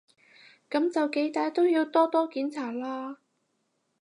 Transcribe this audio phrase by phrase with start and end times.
[0.67, 3.19] 噉就幾歹都要多多檢查啦